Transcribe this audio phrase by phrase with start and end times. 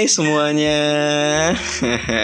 [0.00, 0.80] Hai semuanya.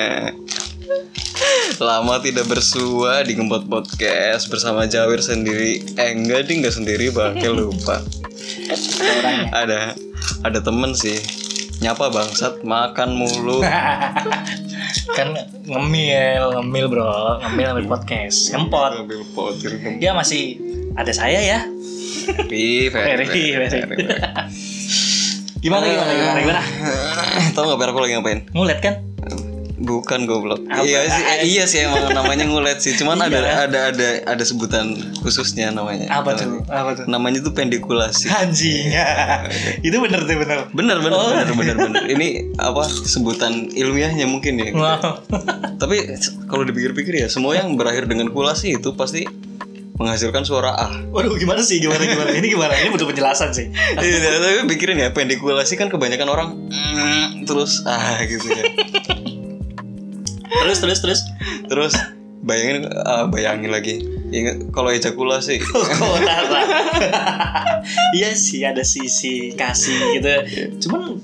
[1.85, 5.85] Lama tidak bersua di Gempot Podcast Bersama Jawir sendiri.
[6.01, 8.01] Eh enggak ding enggak sendiri bangke lupa.
[9.53, 9.93] Ada.
[10.41, 11.21] Ada temen sih.
[11.85, 12.65] Nyapa bangsat.
[12.65, 13.61] Makan mulu.
[15.21, 15.37] Kan
[15.69, 17.45] ngemil ngemil bro.
[17.45, 18.57] Ngemil ngemil podcast.
[18.57, 19.05] Ngempot.
[19.37, 20.65] Potir ya masih
[20.97, 21.61] ada saya ya?
[22.49, 24.73] Very, very,
[25.59, 26.63] gimana gimana gimana gimana
[27.55, 28.41] Tahu nggak Per aku lagi ngapain?
[28.51, 28.95] ngulet kan
[29.77, 30.65] Bukan goblok.
[30.65, 30.83] Apa?
[30.83, 32.97] Iya sih, eh, iya sih emang namanya ngulet sih.
[32.97, 33.69] Cuman ada Iya.
[33.69, 36.09] ada ada ada sebutan khususnya namanya.
[36.11, 38.33] apa tuh apa tuh Namanya tuh pendikulasi.
[38.33, 38.89] anjing
[39.87, 41.29] itu bener tuh bener Bener bener Oh.
[41.29, 42.03] bener bener bener.
[42.09, 44.73] Ini apa sebutan ilmiahnya mungkin ya.
[44.73, 45.21] wow
[45.77, 46.09] Tapi
[46.47, 49.29] kalau dipikir-pikir ya semua yang berakhir dengan kulasi itu pasti
[49.97, 50.93] menghasilkan suara ah.
[51.11, 55.09] waduh gimana sih gimana gimana ini gimana ini butuh penjelasan sih Iya, tapi pikirin ya
[55.11, 58.65] pendikulasi kan kebanyakan orang mm, terus ah gitu ya.
[60.63, 61.21] terus terus terus
[61.67, 61.99] Terus
[62.47, 63.99] bayangin ah, bayangin lagi.
[64.31, 65.59] Ingat kalau ejakulasi
[66.23, 66.63] Tara?
[68.19, 70.31] iya sih ada sisi kasih gitu
[70.87, 71.23] cuman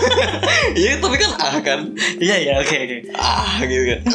[0.80, 1.80] Iya tapi kan ah kan
[2.20, 4.00] iya ya oke oke ah gitu kan.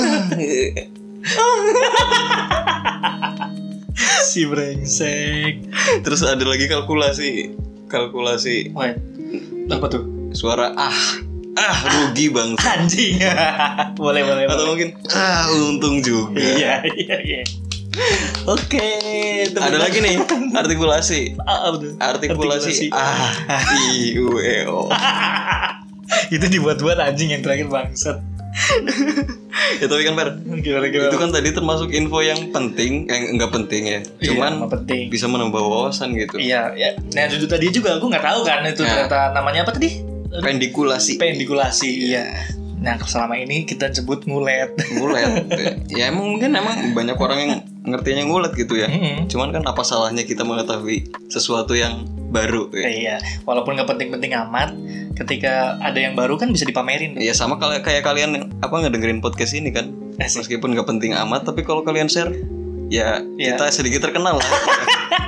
[4.28, 5.64] si brengsek.
[6.04, 7.56] Terus ada lagi kalkulasi.
[7.88, 8.76] Kalkulasi.
[8.76, 8.98] Wait,
[9.72, 10.04] apa tuh?
[10.36, 11.00] Suara ah.
[11.60, 12.56] Ah rugi bang.
[12.56, 13.20] anjing.
[14.00, 14.68] Boleh boleh atau boleh.
[14.70, 16.40] mungkin ah untung juga.
[16.40, 17.42] iya iya iya.
[18.48, 18.86] Oke
[19.52, 20.24] tepuk Ada lagi nih
[20.56, 21.36] artikulasi.
[21.44, 22.00] Ah, tuh?
[22.00, 22.94] artikulasi.
[22.96, 23.34] ah
[23.92, 24.88] i u e o.
[26.36, 28.18] itu dibuat-buat anjing yang terakhir bangsat
[29.80, 33.52] Ya tapi kan Per, gimana gimana itu kan tadi termasuk info yang penting, yang enggak
[33.52, 34.00] penting ya.
[34.18, 36.36] Iya, Cuman emang penting bisa menambah wawasan gitu.
[36.38, 39.06] iya ya nah itu tadi juga aku nggak tahu kan itu Nah.
[39.06, 40.00] ternyata namanya apa tadi
[40.32, 41.18] Pendikulasi.
[41.18, 42.26] pendikulasi iya
[42.76, 45.44] nah selama ini kita sebut ngulet ngulet
[45.90, 47.52] ya emang mungkin emang banyak orang yang
[47.84, 49.28] ngertinya ngulet gitu ya Mm-mm.
[49.28, 54.72] cuman kan apa salahnya kita mengetahui sesuatu yang baru ya, iya walaupun nggak penting-penting amat
[55.20, 59.52] ketika ada yang baru kan bisa dipamerin ya sama kayak kayak kalian apa ngedengerin podcast
[59.52, 60.48] ini kan Asik.
[60.48, 62.32] meskipun nggak penting amat tapi kalau kalian share
[62.88, 63.54] ya Iya.
[63.54, 64.50] kita sedikit terkenal lah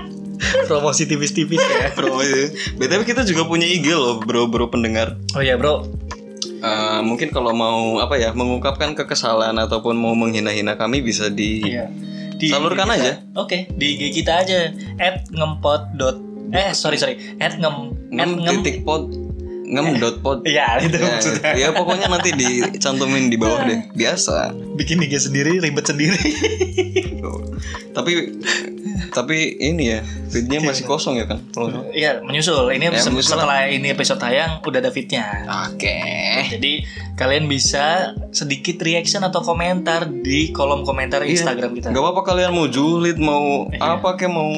[0.67, 2.17] promosi tipis-tipis ya bro
[2.75, 5.85] btw kita juga punya IG loh bro bro pendengar oh iya bro
[6.61, 11.89] Eh, mungkin kalau mau apa ya mengungkapkan kekesalan ataupun mau menghina-hina kami bisa di Iya.
[12.37, 13.01] Salurkan IG kita.
[13.01, 13.13] aja.
[13.33, 14.69] Oke, di IG kita aja
[15.33, 15.97] @ngempot.
[15.97, 16.21] dot-
[16.53, 17.17] Eh, sorry sorry.
[17.37, 18.53] At ngem at ngem ngem.
[18.61, 19.09] titik pod
[19.71, 21.51] ngem dot pod Iya, itu Ya, maksudnya.
[21.55, 23.79] ya pokoknya nanti dicantumin di bawah deh.
[23.91, 24.51] Biasa.
[24.75, 26.19] Bikin IG sendiri, ribet sendiri.
[27.91, 28.11] Tapi
[29.11, 31.39] tapi ini ya, feednya masih kosong ya kan?
[31.91, 32.67] Iya, menyusul.
[32.69, 35.23] Ini Ya, menyusul setelah ini episode tayang udah ada fitnya.
[35.67, 35.99] Oke.
[36.49, 36.83] Jadi
[37.13, 41.31] kalian bisa sedikit reaction atau komentar di kolom komentar Iya.
[41.37, 41.87] Instagram kita.
[41.89, 43.99] Gak apa-apa kalian mau julid, mau Iya.
[43.99, 44.51] apa kayak mau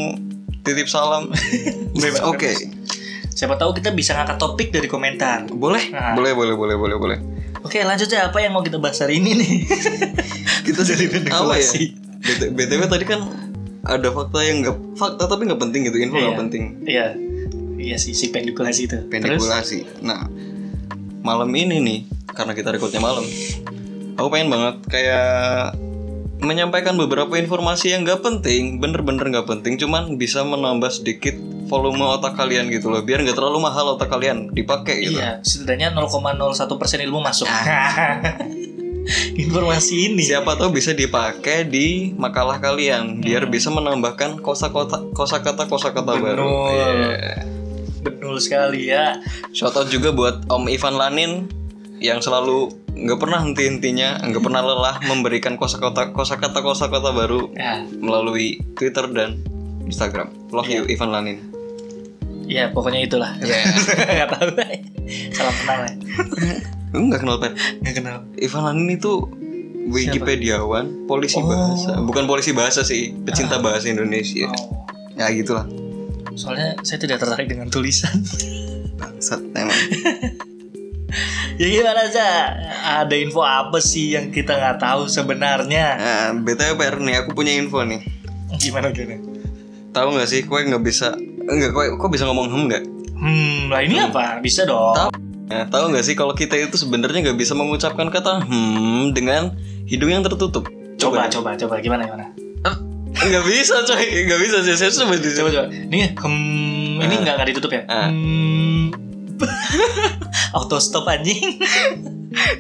[0.61, 1.29] titip salam.
[2.31, 2.53] Oke.
[3.33, 5.49] Siapa tahu kita bisa ngangkat topik dari komentar.
[5.49, 5.89] Boleh?
[5.89, 6.13] Nah.
[6.13, 7.17] Boleh, boleh, boleh, boleh, boleh.
[7.63, 9.53] Oke, lanjut aja apa yang mau kita bahas hari ini nih?
[10.67, 11.71] Kita Jadi apa ya?
[12.55, 13.19] BTW tadi kan
[13.83, 16.39] ada fakta yang nggak fakta tapi nggak penting gitu, info nggak Iya.
[16.39, 16.63] penting.
[16.87, 17.07] Iya.
[17.75, 18.95] Iya sih si pendikulasi itu.
[18.95, 19.79] Terus Pendikulasi.
[19.99, 20.31] Nah,
[21.19, 21.99] malam ini nih,
[22.31, 23.27] karena kita recordnya malam,
[24.15, 25.75] aku pengen banget kayak
[26.39, 31.35] menyampaikan beberapa informasi yang nggak penting, bener-bener nggak penting, cuman bisa menambah sedikit
[31.67, 35.19] volume otak kalian gitu loh, biar nggak terlalu mahal otak kalian dipakai gitu.
[35.19, 37.47] Iya, setidaknya 0,01% ilmu masuk.
[39.43, 40.23] Informasi ini.
[40.23, 46.47] Siapa tahu bisa dipakai di makalah kalian, biar bisa menambahkan kosakata kosakata kosakata baru.
[46.71, 47.43] Iya.
[48.03, 49.19] Betul sekali ya.
[49.55, 51.31] Shout out juga buat Om Ivan Lanin
[52.03, 58.61] yang selalu nggak pernah henti-hentinya, nggak pernah lelah memberikan kosakata kosakata kosakata baru Ya, melalui
[58.75, 59.39] Twitter dan
[59.87, 60.31] Instagram.
[60.51, 61.52] Love you Ivan Lanin.
[62.45, 63.31] Ya pokoknya itulah.
[63.43, 64.49] Ya, Gak tahu.
[65.31, 65.91] Salam kenal ya.
[66.93, 67.53] enggak kenal Pet.
[67.81, 68.17] Gak kenal.
[68.37, 69.13] Ivan Lanin itu
[69.83, 71.43] Wikipediawan, polisi Oh.
[71.43, 74.47] bahasa, bukan polisi bahasa sih, pecinta bahasa Indonesia.
[74.47, 74.87] Oh.
[75.19, 75.67] Ya gitulah.
[76.33, 78.15] Soalnya saya tidak tertarik dengan tulisan.
[78.95, 79.75] Bangsat emang.
[81.61, 82.27] ya gimana aja?
[83.03, 85.85] Ada info apa sih yang kita nggak tahu sebenarnya?
[85.99, 88.01] Nah, BTW Per nih, aku punya info nih.
[88.57, 89.19] Gimana gimana?
[89.93, 91.13] Tahu nggak sih, kue nggak bisa,
[91.47, 92.83] enggak, kue, kok bisa ngomong hem nggak?
[93.13, 94.39] Hmm, lah ini apa?
[94.39, 94.95] Bisa dong.
[94.95, 95.09] Tahu.
[95.47, 99.53] Nah, tahu nggak sih kalau kita itu sebenarnya nggak bisa mengucapkan kata hmm dengan
[99.85, 100.65] hidung yang tertutup.
[100.97, 101.75] Coba, coba, coba.
[101.83, 102.25] Gimana, gimana?
[103.13, 104.73] Nggak bisa coy, nggak bisa sih.
[104.73, 105.65] Saya coba Coba, coba.
[105.69, 107.19] Ini, hmm, ini Ah.
[107.21, 107.81] nggak nggak ditutup ya?
[107.85, 108.09] Ah.
[108.09, 108.89] Hmm.
[110.55, 111.57] auto stop anjing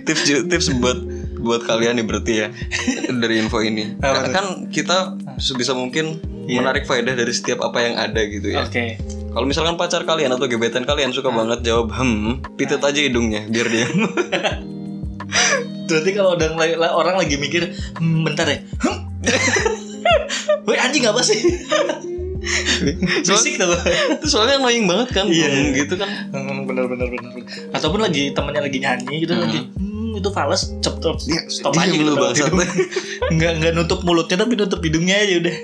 [0.03, 0.97] tips tips buat
[1.39, 2.47] buat kalian nih berarti ya
[3.21, 4.31] dari info ini tuh?
[4.33, 6.59] kan kita sebisa mungkin Iya.
[6.59, 8.67] menarik faedah dari setiap apa yang ada gitu ya.
[8.67, 8.99] Oke.
[9.33, 13.67] Kalau misalkan pacar kalian atau gebetan kalian suka banget jawab hmm pitet aja hidungnya biar
[13.71, 13.87] dia.
[15.89, 16.49] Berarti kalau udah
[16.93, 18.59] orang lagi mikir hmm, bentar ya.
[18.83, 19.09] Hmm.
[20.67, 21.39] Woi anjing apa sih?
[23.23, 23.71] Bisik tuh.
[24.19, 25.47] itu soalnya annoying banget kan Iya.
[25.47, 26.09] hmm, gitu kan.
[26.35, 27.31] Hmm, bener bener bener
[27.71, 31.17] ataupun lagi temennya lagi nyanyi gitu lagi hmm, itu fals cep cep
[31.49, 32.13] stop dia aja gitu.
[33.35, 35.55] nggak nggak nutup mulutnya tapi nutup hidungnya aja udah.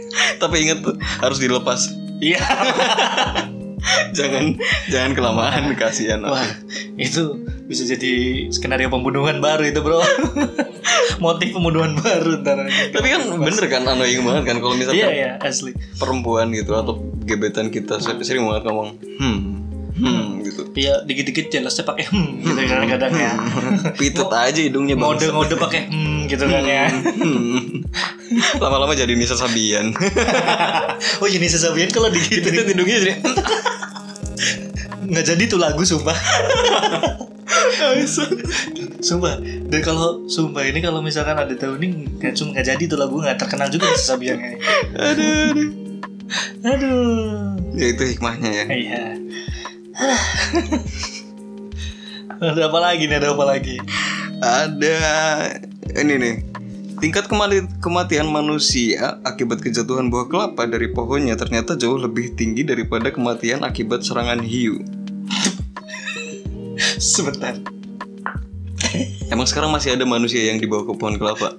[0.41, 0.79] Tapi inget
[1.21, 1.89] harus dilepas.
[2.19, 2.41] Iya.
[4.11, 4.59] Jangan
[4.91, 6.19] jangan kelamaan kasihan.
[6.27, 6.43] Wah
[6.99, 10.03] itu bisa jadi skenario pembunuhan baru itu bro.
[11.23, 15.31] Motif pembunuhan baru ntar tapi kan bener kan annoying banget kan kalau misalkan iya iya
[15.43, 15.75] asli.
[15.99, 19.37] perempuan gitu atau gebetan kita ser- sering banget ngomong hmm
[19.99, 20.61] hmm gitu.
[20.75, 23.33] Iya dikit-dikit jelasnya pakai hmm gitu kadang-kadang ya.
[23.99, 25.03] Pitet aja hidungnya bang.
[25.05, 26.87] ngode-ngode pakai hmm gitu kan ya.
[26.89, 27.83] Hmm.
[28.61, 29.91] lama-lama jadi Nisa Sabian.
[31.23, 33.13] Oh ini sesabian kalau pitet digituin hidungnya jadi
[35.09, 36.15] nggak jadi tuh lagu sumpah.
[38.99, 39.39] Sumpah.
[39.41, 41.87] Dan kalau sumpah ini kalau misalkan ada tahun ini
[42.19, 44.59] nggak cuma nggak jadi tuh lagu nggak terkenal juga sesabiannya
[44.93, 45.69] aduh, aduh.
[46.67, 47.55] aduh.
[47.73, 48.65] Ya itu hikmahnya ya.
[48.69, 49.03] Iya
[52.39, 53.19] ada apa lagi nih?
[53.19, 53.75] Ada apa lagi?
[54.39, 54.97] Ada
[55.99, 56.35] ini nih.
[56.99, 63.11] Tingkat kemali- kematian manusia akibat kejatuhan buah kelapa dari pohonnya ternyata jauh lebih tinggi daripada
[63.11, 64.83] kematian akibat serangan hiu.
[67.15, 67.55] Sebentar.
[69.31, 71.55] Emang sekarang masih ada manusia yang dibawa ke pohon kelapa?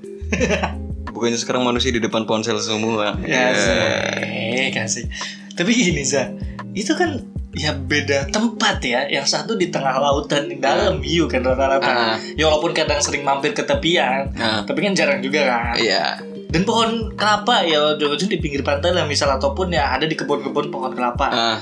[1.14, 3.16] Bukannya sekarang manusia di depan ponsel semua?
[3.24, 5.04] Ya kasih kasih.
[5.56, 6.32] Tapi gini za
[6.72, 7.20] itu kan
[7.54, 9.06] ya beda tempat ya.
[9.10, 11.90] Yang satu di tengah lautan di dalam hiu kan rata-rata.
[11.90, 12.16] Ah.
[12.38, 15.74] ya walaupun kadang sering mampir ke tepian Nah, tapi kan jarang juga kan?
[15.76, 16.22] Iya.
[16.50, 20.70] Dan pohon kelapa ya ujung-ujung di pinggir pantai lah misal ataupun ya ada di kebun-kebun
[20.74, 21.28] pohon kelapa.
[21.30, 21.60] Ah.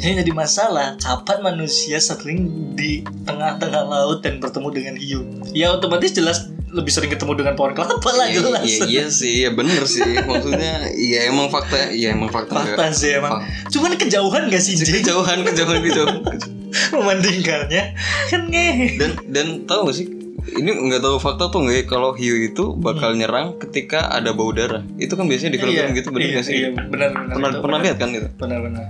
[0.00, 5.20] Ini jadi masalah kapan manusia sering di tengah-tengah laut dan bertemu dengan hiu.
[5.52, 9.34] Ya otomatis jelas lebih sering ketemu dengan pohon kelapa lah iya, jelas iya, iya sih
[9.46, 10.02] ya bener sih.
[10.30, 12.62] Maksudnya iya emang fakta iya emang fakta.
[12.62, 13.42] Fakta sih emang.
[13.68, 16.16] Cuman kejauhan gak sih kejauhan kejauhan kejauhan.
[16.94, 17.82] Membandingkannya.
[18.30, 20.06] Kan ngehe dan dan tahu gak sih
[20.40, 24.50] ini nggak tahu fakta tuh nggak ya kalau hiu itu bakal nyerang ketika ada bau
[24.50, 24.80] darah.
[24.96, 26.54] Itu kan biasanya di film-film gitu bener iya, sih?
[26.64, 27.84] iya, benar benar pernah itu pernah benar.
[27.84, 28.84] lihat kan gitu benar-benar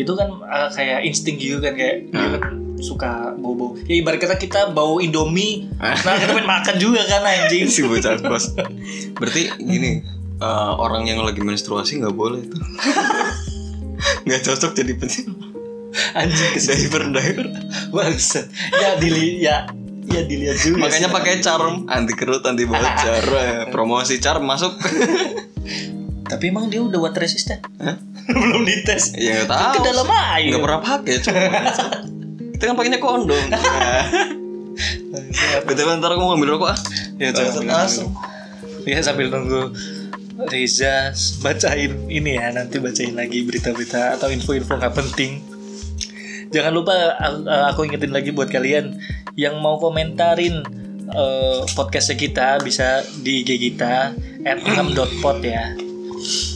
[0.00, 2.40] itu kan uh, kayak insting hiu kan kayak dia Hmm.
[2.40, 3.76] kan suka bau-bau.
[3.84, 5.92] Ya ibarat kata kita bau indomie Ah.
[6.00, 7.68] nah kita pengen makan juga kan anjing.
[7.70, 8.56] Si bocah kos
[9.14, 10.00] berarti gini
[10.40, 12.60] eh, orang yang lagi menstruasi nggak boleh tuh.
[14.24, 15.28] Nggak cocok jadi pensi
[16.16, 17.46] anjing diver diver
[17.90, 19.68] bangsa ya dili ya
[20.06, 21.84] ya dilihat juga makanya pakai charm.
[21.84, 23.24] Anti kerut anti bocor
[23.74, 24.72] promosi charm masuk
[26.30, 27.58] tapi emang dia udah water resistant.
[27.82, 27.98] Hah?
[28.30, 29.18] belum dites.
[29.18, 30.54] Ya nggak Kan tahu ke dalam air.
[30.54, 31.40] Nggak pernah pakai cuma
[32.54, 33.40] kita kan pakainya kondom.
[35.66, 36.78] Betul ntar aku mau ngambil rokok ah.
[37.16, 38.12] Ya jangan asem.
[38.84, 39.72] ya sambil nunggu
[40.48, 42.52] Riza bacain ini ya.
[42.52, 45.40] Nanti bacain lagi berita-berita atau info-info nggak penting.
[46.52, 47.16] Jangan lupa
[47.72, 49.00] aku ingetin lagi buat kalian
[49.40, 50.60] yang mau komentarin
[51.08, 54.12] eh, podcastnya kita bisa di IG kita
[54.44, 55.89] at 6.pod ya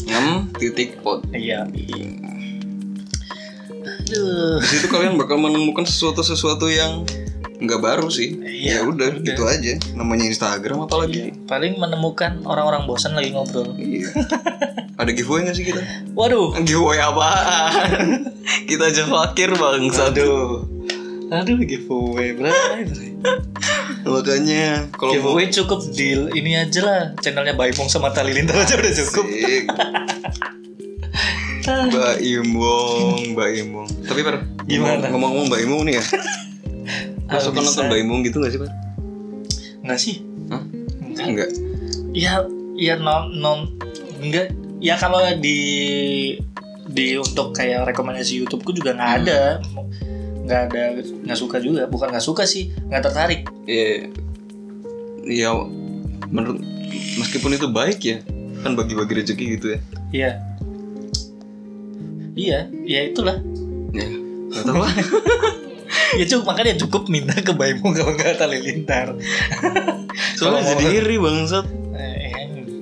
[0.09, 1.65] ngem titik pot iya.
[4.05, 4.61] Aduh.
[4.61, 7.05] di situ kalian bakal menemukan sesuatu sesuatu yang
[7.65, 8.37] nggak baru sih.
[8.45, 9.25] Iya, ya udah udah.
[9.25, 9.73] gitu aja.
[9.97, 11.33] Namanya Instagram apalagi?
[11.49, 13.73] Paling menemukan orang-orang bosan lagi ngobrol.
[13.81, 14.13] Iya.
[15.01, 15.83] Ada giveaway nggak sih kita?
[16.13, 16.53] Waduh.
[16.61, 18.29] Giveaway apaan?
[18.69, 20.61] Kita aja fakir bang satu
[21.33, 22.37] aduh giveaway.
[22.37, 22.85] Bray
[24.05, 28.93] makanya kalau mau giveaway cukup deal ini aja lah channelnya Baimong sama Talilintar aja udah
[28.93, 29.27] cukup.
[31.65, 33.89] Mbak Imong, Mbak Imong.
[34.05, 35.09] Tapi per, Gimana?
[35.09, 36.05] Ngomong-ngomong Mbak Imong nih ya.
[37.25, 37.49] Bisa.
[37.51, 38.71] nonton Mbak Imong gitu gak sih per?
[39.81, 40.17] Enggak sih
[40.53, 40.63] Hah?
[41.01, 41.51] Enggak Enggak.
[42.13, 42.45] Ya
[42.77, 43.61] Ya non, non
[44.21, 44.53] Enggak
[44.85, 45.59] Ya kalau di
[46.85, 49.41] Di untuk kayak rekomendasi YouTubeku juga nggak ada
[50.45, 50.83] nggak ada
[51.25, 54.13] nggak suka juga bukan nggak suka sih nggak tertarik Iya.
[55.25, 55.51] Ya
[56.29, 56.61] menurut
[57.17, 58.21] meskipun itu baik ya
[58.61, 59.81] kan bagi-bagi rezeki gitu ya.
[60.11, 60.31] iya
[62.35, 63.41] iya ya itulah
[63.91, 64.11] Ya.
[64.51, 64.91] Gak tahu lah.
[66.19, 69.15] ya cukup makanya cukup minta ke Baimong kalau nggak Talilintar
[70.35, 71.67] Soalnya Kalau jadi iri bangsat.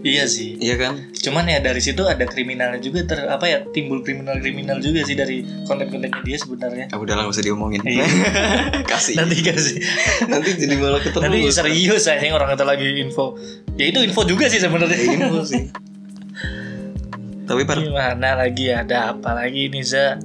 [0.03, 0.59] Iya sih.
[0.59, 0.93] Iya kan?
[1.15, 5.47] Cuman ya dari situ ada kriminalnya juga ter apa ya timbul kriminal-kriminal juga sih dari
[5.67, 6.91] konten-kontennya dia sebenarnya.
[6.91, 7.81] Ah, udah nggak usah diomongin.
[7.87, 8.03] Iya.
[8.91, 9.15] Kasih.
[9.15, 9.79] Nanti kasih.
[10.27, 11.23] Nanti jadi malah ketemu.
[11.23, 13.39] Nanti serius saya orang kata lagi info.
[13.79, 14.99] Ya itu info juga sih sebenarnya.
[14.99, 15.71] Info sih.
[17.49, 20.19] Tapi per, Gimana lagi ada apa lagi nih Za?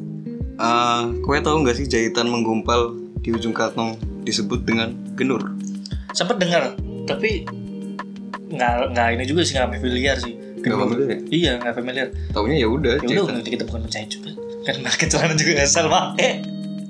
[0.57, 5.53] ah, kue tahu nggak sih jahitan menggumpal di ujung kantong disebut dengan genur?
[6.17, 6.73] Sempet dengar,
[7.05, 7.45] tapi
[8.47, 10.33] nggak nggak ini juga sih nggak familiar sih.
[10.57, 11.19] Nggak familiar ya?
[11.29, 12.07] Iya nggak familiar.
[12.31, 14.31] Taunya ya udah Ya udah kita bukan menjahit juga.
[14.63, 16.31] Kan pakai celana juga asal pakai.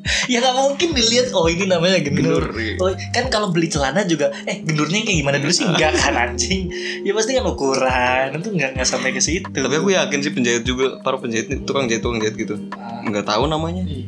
[0.32, 2.40] ya nggak mungkin dilihat oh ini namanya gendur.
[2.40, 2.80] Genur, iya.
[2.80, 6.72] Oh, kan kalau beli celana juga eh gendurnya kayak gimana dulu sih enggak kan anjing.
[7.04, 9.52] Ya pasti kan ukuran itu nggak nggak sampai ke situ.
[9.52, 12.56] Tapi aku yakin sih penjahit juga para penjahit tukang jahit tukang jahit gitu.
[12.72, 13.84] Ah, Nggak tahu namanya.
[13.84, 14.08] iya.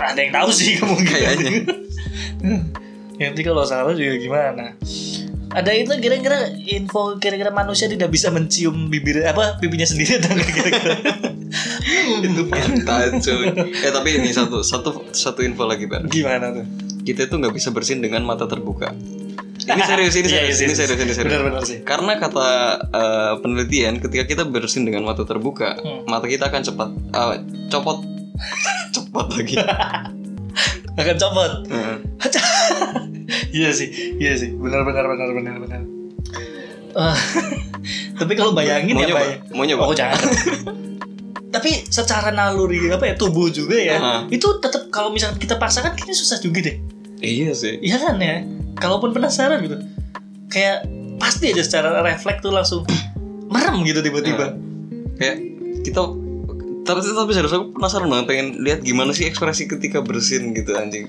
[0.00, 1.12] ada yang tahu sih kemungkinan.
[1.12, 1.52] Kayaknya.
[3.20, 4.78] Nanti kalau salah juga gimana?
[5.50, 10.94] Ada itu kira-kira info kira-kira manusia tidak bisa mencium bibir apa pipinya sendiri atau kira-kira?
[12.20, 13.46] itu pantat cuy.
[13.58, 16.06] Eh tapi ini satu satu satu info lagi Bar.
[16.06, 16.66] gimana tuh?
[17.02, 18.94] Kita itu nggak bisa bersin dengan mata terbuka.
[19.60, 21.30] Ini serius, ini Iya, serius, iya, ini serius, ini serius.
[21.30, 21.78] Benar-benar sih.
[21.84, 22.48] Karena kata
[22.80, 26.08] eh, penelitian, ketika kita bersin dengan mata terbuka, Hmm.
[26.08, 27.38] mata kita akan cepat eh,
[27.68, 28.00] copot,
[28.96, 29.54] cepat lagi.
[31.00, 31.52] Akan copot.
[31.68, 31.96] Heeh.
[33.50, 34.50] Iya sih, iya sih.
[34.52, 35.80] Benar benar benar benar benar.
[36.90, 37.14] Ah,
[38.20, 39.30] tapi kalau bayangin mau ya nyoba, Bay.
[39.54, 39.82] mau nyoba.
[39.86, 40.18] Oh jangan.
[41.54, 44.20] tapi secara naluri apa ya tubuh juga ya, Ah.
[44.30, 46.76] itu tetap kalau misalkan kita paksakan kayaknya susah juga deh.
[47.20, 47.78] Iya sih.
[47.78, 48.42] Iya kan ya.
[48.78, 49.76] Kalaupun penasaran gitu,
[50.46, 50.86] kayak
[51.18, 52.82] pasti aja secara refleks tuh langsung
[53.54, 54.54] merem gitu tiba-tiba.
[55.18, 55.36] Kayak
[55.82, 56.00] kita
[56.80, 61.06] tapi tapi serius aku penasaran banget pengen lihat gimana sih ekspresi ketika bersin gitu anjing.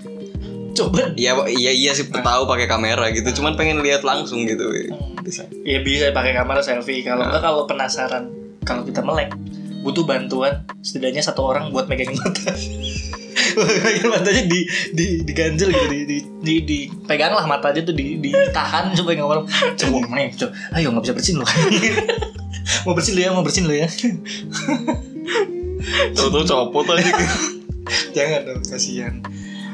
[0.71, 1.11] Coba.
[1.19, 4.71] Iya iya iya sih tahu pakai kamera gitu, cuman pengen lihat langsung gitu.
[5.21, 5.47] Bisa.
[5.67, 7.03] Ya bisa pakai kamera selfie.
[7.03, 8.31] Kalau enggak kalau penasaran,
[8.63, 9.35] kalau kita melek,
[9.83, 12.55] butuh bantuan setidaknya satu orang buat megangin mata.
[13.51, 14.59] Megangin matanya di
[14.95, 19.29] di diganjel gitu di di, di, dipegang lah mata aja tuh di ditahan supaya nggak
[19.29, 19.45] malam.
[19.75, 20.51] Coba main, coba.
[20.77, 21.49] Ayo nggak bisa bersin loh.
[22.87, 23.87] mau bersin lu ya, mau bersin lu ya.
[26.15, 27.35] Tahu-tahu copot aja gitu.
[28.15, 29.13] Jangan dong, kasihan.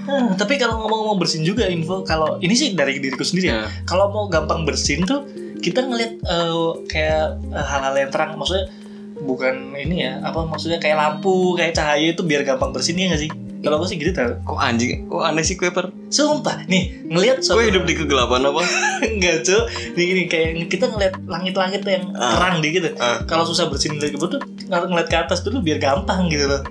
[0.07, 3.55] Ah, tapi kalau ngomong-ngomong bersin juga info kalau ini sih dari diriku sendiri ya.
[3.57, 3.67] Ya.
[3.83, 8.71] Kalau mau gampang bersin tuh kita ngeliat eh, kayak eh, hal-hal yang terang maksudnya
[9.17, 13.19] bukan ini ya apa maksudnya kayak lampu kayak cahaya itu biar gampang bersin ya nggak
[13.19, 13.31] sih?
[13.57, 14.37] Kalau aku sih gitu tau.
[14.45, 15.09] Kok anjing?
[15.09, 15.89] Kok aneh sih kue per?
[16.07, 18.61] Sumpah nih ngelihat Kok hidup di kegelapan apa?
[19.11, 19.59] enggak cuy
[19.97, 22.37] nih gini kayak kita ngeliat langit-langit yang Ah.
[22.37, 23.25] terang dikit Ah.
[23.25, 26.61] kalau susah bersin dari tuh ng- ngeliat ke atas dulu biar gampang gitu loh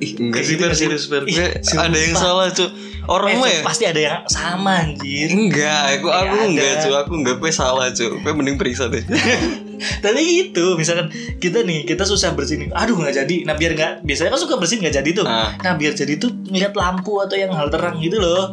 [0.00, 0.80] Ih, enggak sih gitu per sih.
[0.82, 1.22] serius per.
[1.22, 2.68] Gue ada yang salah cuy.
[3.02, 3.60] Orang Eh, mah ya?
[3.60, 7.86] pasti ada yang sama anjir Enggak, aku aku Nggak enggak cuy, aku enggak gue salah
[7.88, 8.08] cuy.
[8.14, 9.04] Gue mending periksa deh.
[10.04, 14.28] tapi gitu misalkan kita nih kita susah bersin aduh nggak jadi nah biar nggak biasanya
[14.28, 15.56] kan suka bersin nggak jadi tuh Ah.
[15.58, 18.52] nah biar jadi tuh ngeliat lampu atau yang hal terang gitu loh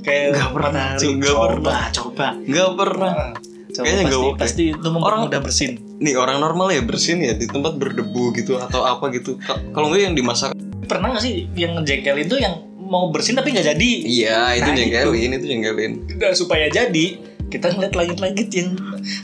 [0.00, 0.98] kayak Nggak pernah, matahari.
[0.98, 1.80] Cuk, nggak coba pernah.
[1.92, 3.12] coba Enggak pernah.
[3.12, 3.30] Ah,
[3.68, 4.38] coba Kayaknya nggak pasti, oke.
[4.40, 8.82] pasti itu mempermudah bersin Nih orang normal ya bersin ya di tempat berdebu gitu atau
[8.82, 9.38] apa gitu.
[9.38, 10.50] Ka- Kalau enggak yang dimasak.
[10.86, 14.76] Pernah nggak sih yang ngejengkelin tuh yang mau bersin tapi nggak jadi Iya, itu Nah,
[14.76, 15.92] jengkelin, itu jengkelin.
[16.16, 17.06] Nah, supaya jadi
[17.46, 18.74] kita ngeliat langit-langit yang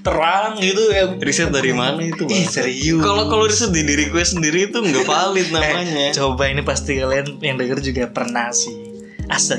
[0.00, 2.46] terang gitu yang Riset dari mana itu, Ih, Bang?
[2.48, 6.10] serius Kalau kalau riset di diri gue sendiri itu enggak valid namanya.
[6.10, 8.74] Eh, coba ini pasti kalian yang denger juga pernah sih
[9.26, 9.58] asli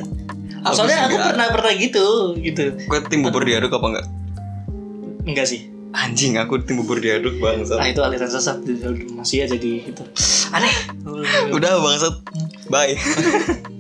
[0.62, 1.28] Aku soalnya aku nggak.
[1.28, 2.06] pernah pernah gitu
[2.38, 4.08] gitu Gue tim bubur diaduk apa enggak?
[5.24, 7.78] enggak sih Anjing, aku tim bubur diaduk bangsat.
[7.78, 8.58] ah itu aliran sesat
[9.14, 10.04] masih aja di itu
[10.50, 10.74] aneh
[11.54, 12.16] Udah bangsat.
[12.70, 12.98] Bye.